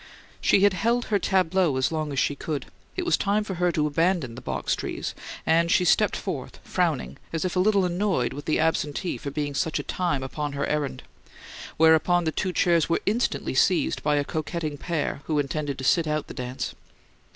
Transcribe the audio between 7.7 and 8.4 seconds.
annoyed